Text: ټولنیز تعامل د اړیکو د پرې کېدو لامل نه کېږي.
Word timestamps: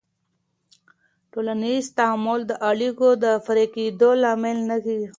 ټولنیز 1.31 1.85
تعامل 1.97 2.39
د 2.47 2.51
اړیکو 2.69 3.09
د 3.23 3.25
پرې 3.45 3.65
کېدو 3.75 4.09
لامل 4.23 4.57
نه 4.69 4.77
کېږي. 4.85 5.09